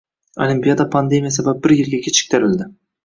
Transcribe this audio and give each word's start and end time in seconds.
Olimpiada 0.45 0.87
pandemiya 0.95 1.33
sabab 1.37 1.63
bir 1.67 1.75
yilga 1.81 2.01
kechiktirildi. 2.09 2.69